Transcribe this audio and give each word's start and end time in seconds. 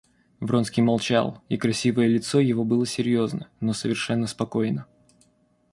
Вронский 0.39 0.81
молчал, 0.81 1.43
и 1.47 1.57
красивое 1.57 2.07
лицо 2.07 2.39
его 2.39 2.63
было 2.63 2.87
серьезно, 2.87 3.49
но 3.59 3.71
совершенно 3.71 4.25
спокойно. 4.25 4.87